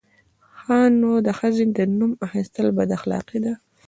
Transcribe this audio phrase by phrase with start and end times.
[0.61, 3.53] _ښه نو، د ښځې د نوم اخيستل بد اخلاقي ده!